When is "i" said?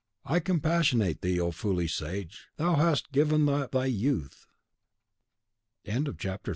0.25-0.39